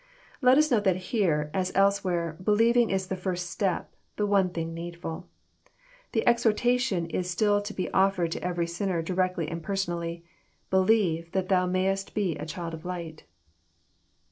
Let 0.41 0.57
us 0.57 0.71
note 0.71 0.83
that 0.85 0.95
here, 1.13 1.51
as 1.53 1.71
elsewhere, 1.75 2.35
believing 2.43 2.89
is 2.89 3.05
the 3.05 3.15
first 3.15 3.51
step, 3.51 3.93
the 4.15 4.25
one 4.25 4.49
thing 4.49 4.73
needfhl. 4.73 5.25
The 6.13 6.25
exhortation 6.27 7.05
is 7.05 7.29
still 7.29 7.61
to 7.61 7.71
be 7.71 7.87
offered 7.91 8.31
to 8.31 8.43
every 8.43 8.65
sinner 8.65 9.03
directly 9.03 9.47
and 9.47 9.61
personally,— 9.61 10.25
"Believe, 10.71 11.31
that 11.33 11.49
thou 11.49 11.67
mayest 11.67 12.15
be 12.15 12.35
a 12.37 12.47
child 12.47 12.73
of 12.73 12.83
light." 12.83 13.25